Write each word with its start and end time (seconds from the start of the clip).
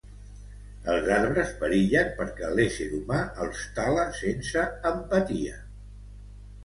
Els 0.93 1.09
arbres 1.17 1.51
perillen 1.59 2.09
perquè 2.21 2.49
l'ésser 2.59 2.87
humà 3.01 3.21
els 3.45 3.61
tala 3.79 4.07
sense 4.23 4.65
empatia. 4.93 5.61